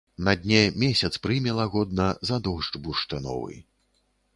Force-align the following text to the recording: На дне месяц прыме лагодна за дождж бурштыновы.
На 0.27 0.33
дне 0.45 0.61
месяц 0.83 1.11
прыме 1.27 1.51
лагодна 1.61 2.09
за 2.31 2.43
дождж 2.49 2.73
бурштыновы. 2.85 3.65